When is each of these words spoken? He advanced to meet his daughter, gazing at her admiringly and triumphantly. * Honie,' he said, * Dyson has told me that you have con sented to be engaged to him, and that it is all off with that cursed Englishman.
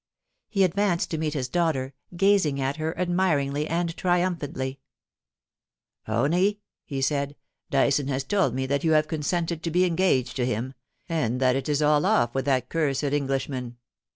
He 0.49 0.63
advanced 0.63 1.11
to 1.11 1.19
meet 1.19 1.35
his 1.35 1.47
daughter, 1.47 1.93
gazing 2.17 2.59
at 2.59 2.77
her 2.77 2.97
admiringly 2.97 3.67
and 3.67 3.95
triumphantly. 3.95 4.79
* 5.41 6.07
Honie,' 6.07 6.57
he 6.83 7.03
said, 7.03 7.35
* 7.53 7.69
Dyson 7.69 8.07
has 8.07 8.23
told 8.23 8.55
me 8.55 8.65
that 8.65 8.83
you 8.83 8.93
have 8.93 9.07
con 9.07 9.19
sented 9.21 9.61
to 9.61 9.69
be 9.69 9.85
engaged 9.85 10.35
to 10.37 10.45
him, 10.47 10.73
and 11.07 11.39
that 11.39 11.55
it 11.55 11.69
is 11.69 11.83
all 11.83 12.07
off 12.07 12.33
with 12.33 12.45
that 12.45 12.67
cursed 12.67 13.03
Englishman. 13.03 13.77